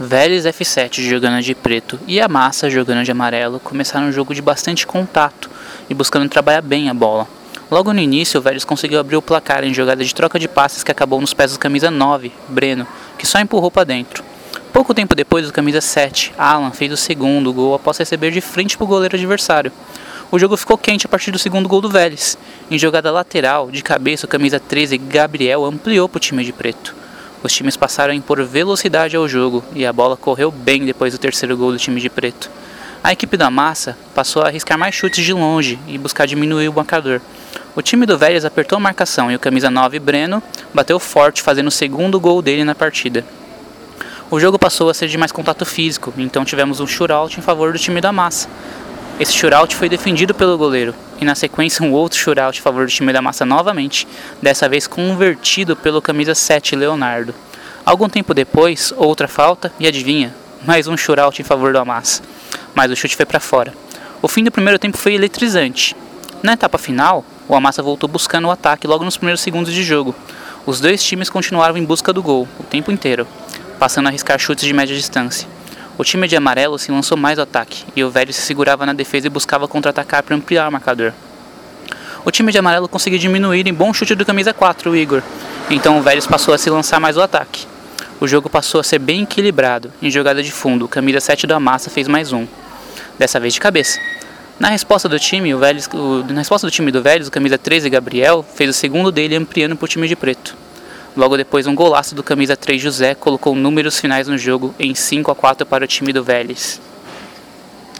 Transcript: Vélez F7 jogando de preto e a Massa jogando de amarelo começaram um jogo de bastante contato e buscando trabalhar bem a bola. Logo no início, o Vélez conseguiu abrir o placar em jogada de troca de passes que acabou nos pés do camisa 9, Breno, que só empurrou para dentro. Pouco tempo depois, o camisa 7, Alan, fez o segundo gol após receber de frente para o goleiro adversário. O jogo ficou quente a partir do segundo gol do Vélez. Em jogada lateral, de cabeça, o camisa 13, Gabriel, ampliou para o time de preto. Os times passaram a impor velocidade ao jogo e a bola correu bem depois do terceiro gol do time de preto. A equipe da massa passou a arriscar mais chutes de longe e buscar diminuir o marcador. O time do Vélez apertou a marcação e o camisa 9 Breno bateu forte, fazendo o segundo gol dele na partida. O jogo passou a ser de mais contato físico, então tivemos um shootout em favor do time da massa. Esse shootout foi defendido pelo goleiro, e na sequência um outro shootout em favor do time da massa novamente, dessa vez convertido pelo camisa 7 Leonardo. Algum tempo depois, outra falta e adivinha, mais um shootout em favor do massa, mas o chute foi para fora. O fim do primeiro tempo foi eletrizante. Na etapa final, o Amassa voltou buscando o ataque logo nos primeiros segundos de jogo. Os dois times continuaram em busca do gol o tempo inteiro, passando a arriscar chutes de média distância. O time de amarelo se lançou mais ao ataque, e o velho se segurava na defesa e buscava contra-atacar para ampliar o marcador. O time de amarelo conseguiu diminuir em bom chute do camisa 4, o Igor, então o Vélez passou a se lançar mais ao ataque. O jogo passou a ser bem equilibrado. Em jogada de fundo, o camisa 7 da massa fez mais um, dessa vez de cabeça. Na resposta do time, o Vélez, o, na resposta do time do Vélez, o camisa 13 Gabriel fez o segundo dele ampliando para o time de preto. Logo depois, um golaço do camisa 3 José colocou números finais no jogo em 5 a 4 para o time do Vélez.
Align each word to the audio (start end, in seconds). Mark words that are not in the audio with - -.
Vélez 0.00 0.44
F7 0.44 1.02
jogando 1.02 1.42
de 1.42 1.56
preto 1.56 1.98
e 2.06 2.20
a 2.20 2.28
Massa 2.28 2.70
jogando 2.70 3.02
de 3.02 3.10
amarelo 3.10 3.58
começaram 3.58 4.06
um 4.06 4.12
jogo 4.12 4.32
de 4.32 4.40
bastante 4.40 4.86
contato 4.86 5.50
e 5.90 5.94
buscando 5.94 6.28
trabalhar 6.28 6.62
bem 6.62 6.88
a 6.88 6.94
bola. 6.94 7.26
Logo 7.68 7.92
no 7.92 7.98
início, 7.98 8.38
o 8.38 8.42
Vélez 8.42 8.64
conseguiu 8.64 9.00
abrir 9.00 9.16
o 9.16 9.22
placar 9.22 9.64
em 9.64 9.74
jogada 9.74 10.04
de 10.04 10.14
troca 10.14 10.38
de 10.38 10.46
passes 10.46 10.84
que 10.84 10.92
acabou 10.92 11.20
nos 11.20 11.34
pés 11.34 11.52
do 11.52 11.58
camisa 11.58 11.90
9, 11.90 12.30
Breno, 12.48 12.86
que 13.18 13.26
só 13.26 13.40
empurrou 13.40 13.72
para 13.72 13.82
dentro. 13.82 14.22
Pouco 14.72 14.94
tempo 14.94 15.16
depois, 15.16 15.48
o 15.48 15.52
camisa 15.52 15.80
7, 15.80 16.32
Alan, 16.38 16.70
fez 16.70 16.92
o 16.92 16.96
segundo 16.96 17.52
gol 17.52 17.74
após 17.74 17.98
receber 17.98 18.30
de 18.30 18.40
frente 18.40 18.76
para 18.76 18.84
o 18.84 18.88
goleiro 18.88 19.16
adversário. 19.16 19.72
O 20.30 20.38
jogo 20.38 20.56
ficou 20.56 20.78
quente 20.78 21.06
a 21.06 21.08
partir 21.08 21.32
do 21.32 21.40
segundo 21.40 21.68
gol 21.68 21.80
do 21.80 21.90
Vélez. 21.90 22.38
Em 22.70 22.78
jogada 22.78 23.10
lateral, 23.10 23.68
de 23.68 23.82
cabeça, 23.82 24.26
o 24.26 24.28
camisa 24.28 24.60
13, 24.60 24.96
Gabriel, 24.96 25.64
ampliou 25.64 26.08
para 26.08 26.18
o 26.18 26.20
time 26.20 26.44
de 26.44 26.52
preto. 26.52 26.94
Os 27.42 27.52
times 27.52 27.76
passaram 27.76 28.12
a 28.12 28.16
impor 28.16 28.42
velocidade 28.44 29.16
ao 29.16 29.28
jogo 29.28 29.64
e 29.72 29.86
a 29.86 29.92
bola 29.92 30.16
correu 30.16 30.50
bem 30.50 30.84
depois 30.84 31.12
do 31.12 31.18
terceiro 31.18 31.56
gol 31.56 31.70
do 31.70 31.78
time 31.78 32.00
de 32.00 32.10
preto. 32.10 32.50
A 33.02 33.12
equipe 33.12 33.36
da 33.36 33.48
massa 33.48 33.96
passou 34.12 34.42
a 34.42 34.46
arriscar 34.46 34.76
mais 34.76 34.94
chutes 34.94 35.24
de 35.24 35.32
longe 35.32 35.78
e 35.86 35.96
buscar 35.96 36.26
diminuir 36.26 36.68
o 36.68 36.72
marcador. 36.72 37.20
O 37.76 37.80
time 37.80 38.04
do 38.06 38.18
Vélez 38.18 38.44
apertou 38.44 38.76
a 38.76 38.80
marcação 38.80 39.30
e 39.30 39.36
o 39.36 39.38
camisa 39.38 39.70
9 39.70 40.00
Breno 40.00 40.42
bateu 40.74 40.98
forte, 40.98 41.40
fazendo 41.40 41.68
o 41.68 41.70
segundo 41.70 42.18
gol 42.18 42.42
dele 42.42 42.64
na 42.64 42.74
partida. 42.74 43.24
O 44.30 44.40
jogo 44.40 44.58
passou 44.58 44.90
a 44.90 44.94
ser 44.94 45.06
de 45.06 45.16
mais 45.16 45.30
contato 45.30 45.64
físico, 45.64 46.12
então 46.18 46.44
tivemos 46.44 46.80
um 46.80 46.86
shootout 46.86 47.38
em 47.38 47.42
favor 47.42 47.72
do 47.72 47.78
time 47.78 48.00
da 48.00 48.12
massa. 48.12 48.48
Esse 49.20 49.32
shootout 49.32 49.74
foi 49.74 49.88
defendido 49.88 50.32
pelo 50.32 50.56
goleiro, 50.56 50.94
e 51.20 51.24
na 51.24 51.34
sequência 51.34 51.84
um 51.84 51.92
outro 51.92 52.16
shootout 52.16 52.56
em 52.56 52.62
favor 52.62 52.86
do 52.86 52.92
time 52.92 53.12
da 53.12 53.20
massa 53.20 53.44
novamente, 53.44 54.06
dessa 54.40 54.68
vez 54.68 54.86
convertido 54.86 55.74
pelo 55.74 56.00
camisa 56.00 56.36
7 56.36 56.76
Leonardo. 56.76 57.34
Algum 57.84 58.08
tempo 58.08 58.32
depois, 58.32 58.92
outra 58.96 59.26
falta 59.26 59.72
e 59.80 59.88
adivinha, 59.88 60.32
mais 60.64 60.86
um 60.86 60.96
shootout 60.96 61.42
em 61.42 61.44
favor 61.44 61.72
do 61.72 61.84
massa, 61.84 62.22
mas 62.76 62.92
o 62.92 62.96
chute 62.96 63.16
foi 63.16 63.26
para 63.26 63.40
fora. 63.40 63.74
O 64.22 64.28
fim 64.28 64.44
do 64.44 64.52
primeiro 64.52 64.78
tempo 64.78 64.96
foi 64.96 65.14
eletrizante. 65.14 65.96
Na 66.40 66.52
etapa 66.52 66.78
final, 66.78 67.24
o 67.48 67.56
Amassa 67.56 67.82
voltou 67.82 68.08
buscando 68.08 68.46
o 68.46 68.52
ataque 68.52 68.86
logo 68.86 69.04
nos 69.04 69.16
primeiros 69.16 69.40
segundos 69.40 69.74
de 69.74 69.82
jogo. 69.82 70.14
Os 70.64 70.78
dois 70.78 71.02
times 71.02 71.28
continuaram 71.28 71.76
em 71.76 71.84
busca 71.84 72.12
do 72.12 72.22
gol 72.22 72.46
o 72.60 72.62
tempo 72.62 72.92
inteiro, 72.92 73.26
passando 73.80 74.06
a 74.06 74.10
arriscar 74.10 74.38
chutes 74.38 74.64
de 74.64 74.72
média 74.72 74.94
distância. 74.94 75.57
O 75.98 76.04
time 76.04 76.28
de 76.28 76.36
amarelo 76.36 76.78
se 76.78 76.92
lançou 76.92 77.18
mais 77.18 77.40
ao 77.40 77.42
ataque, 77.42 77.84
e 77.96 78.04
o 78.04 78.10
velho 78.10 78.32
se 78.32 78.40
segurava 78.40 78.86
na 78.86 78.92
defesa 78.92 79.26
e 79.26 79.30
buscava 79.30 79.66
contra-atacar 79.66 80.22
para 80.22 80.36
ampliar 80.36 80.68
o 80.68 80.70
marcador. 80.70 81.12
O 82.24 82.30
time 82.30 82.52
de 82.52 82.58
amarelo 82.58 82.88
conseguiu 82.88 83.18
diminuir 83.18 83.66
em 83.66 83.74
bom 83.74 83.92
chute 83.92 84.14
do 84.14 84.24
camisa 84.24 84.54
4, 84.54 84.92
o 84.92 84.96
Igor, 84.96 85.24
então 85.68 85.98
o 85.98 86.02
Vélez 86.02 86.24
passou 86.24 86.54
a 86.54 86.58
se 86.58 86.70
lançar 86.70 87.00
mais 87.00 87.16
ao 87.16 87.24
ataque. 87.24 87.66
O 88.20 88.28
jogo 88.28 88.48
passou 88.48 88.80
a 88.80 88.84
ser 88.84 89.00
bem 89.00 89.24
equilibrado. 89.24 89.92
Em 90.00 90.08
jogada 90.08 90.40
de 90.40 90.52
fundo, 90.52 90.84
o 90.84 90.88
camisa 90.88 91.18
7 91.18 91.48
da 91.48 91.58
massa 91.58 91.90
fez 91.90 92.06
mais 92.06 92.32
um, 92.32 92.46
dessa 93.18 93.40
vez 93.40 93.54
de 93.54 93.58
cabeça. 93.58 93.98
Na 94.60 94.68
resposta 94.68 95.08
do 95.08 95.18
time, 95.18 95.52
o 95.52 95.58
Vélez, 95.58 95.88
o, 95.92 96.24
na 96.28 96.38
resposta 96.38 96.64
do 96.64 96.70
time 96.70 96.92
do 96.92 97.02
Vélez, 97.02 97.26
o 97.26 97.30
camisa 97.32 97.58
13 97.58 97.90
Gabriel 97.90 98.46
fez 98.54 98.70
o 98.70 98.72
segundo 98.72 99.10
dele 99.10 99.34
ampliando 99.34 99.74
para 99.74 99.84
o 99.84 99.88
time 99.88 100.06
de 100.06 100.14
preto. 100.14 100.56
Logo 101.18 101.36
depois, 101.36 101.66
um 101.66 101.74
golaço 101.74 102.14
do 102.14 102.22
camisa 102.22 102.56
3 102.56 102.80
José 102.80 103.12
colocou 103.12 103.52
números 103.52 103.98
finais 103.98 104.28
no 104.28 104.38
jogo 104.38 104.72
em 104.78 104.94
5 104.94 105.32
a 105.32 105.34
4 105.34 105.66
para 105.66 105.82
o 105.82 105.86
time 105.88 106.12
do 106.12 106.22
Vélez. 106.22 106.80